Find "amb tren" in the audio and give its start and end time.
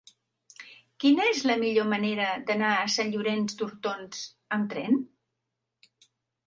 4.59-5.01